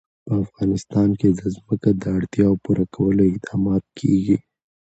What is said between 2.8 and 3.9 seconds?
کولو اقدامات